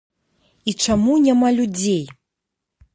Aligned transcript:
І 0.71 0.75
чаму 0.87 1.13
няма 1.27 1.53
людзей? 1.61 2.03